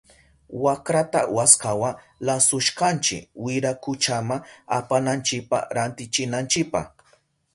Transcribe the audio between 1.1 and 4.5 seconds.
waskawa lasushkanchi wirakuchama